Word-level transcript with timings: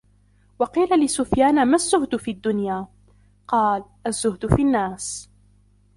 وَقِيلَ 0.59 1.03
لِسُفْيَانَ 1.05 1.65
مَا 1.67 1.75
الزُّهْدُ 1.75 2.15
فِي 2.15 2.31
الدُّنْيَا؟ 2.31 2.87
قَالَ 3.47 3.83
الزُّهْدُ 4.07 4.55
فِي 4.55 4.61
النَّاسِ 4.61 5.29